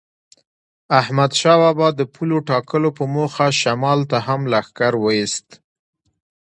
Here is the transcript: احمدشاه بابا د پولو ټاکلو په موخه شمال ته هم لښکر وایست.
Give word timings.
احمدشاه 0.99 1.57
بابا 1.63 1.87
د 1.99 2.01
پولو 2.13 2.37
ټاکلو 2.49 2.89
په 2.97 3.03
موخه 3.15 3.47
شمال 3.61 3.99
ته 4.11 4.17
هم 4.27 4.41
لښکر 4.51 4.93
وایست. 5.03 5.47